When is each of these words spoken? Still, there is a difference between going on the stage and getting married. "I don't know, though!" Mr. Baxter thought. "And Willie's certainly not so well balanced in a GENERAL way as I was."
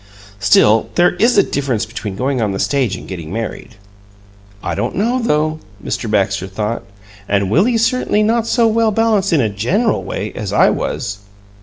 Still, 0.39 0.89
there 0.95 1.13
is 1.17 1.37
a 1.37 1.43
difference 1.43 1.85
between 1.85 2.15
going 2.15 2.41
on 2.41 2.53
the 2.53 2.59
stage 2.59 2.95
and 2.95 3.07
getting 3.07 3.31
married. 3.31 3.75
"I 4.63 4.73
don't 4.73 4.95
know, 4.95 5.19
though!" 5.21 5.59
Mr. 5.85 6.09
Baxter 6.09 6.47
thought. 6.47 6.81
"And 7.29 7.51
Willie's 7.51 7.85
certainly 7.85 8.23
not 8.23 8.47
so 8.47 8.65
well 8.67 8.89
balanced 8.89 9.31
in 9.31 9.41
a 9.41 9.47
GENERAL 9.47 10.03
way 10.03 10.31
as 10.33 10.51
I 10.51 10.71
was." 10.71 11.19